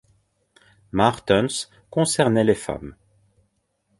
[0.91, 2.95] Martens concernaient les femmes.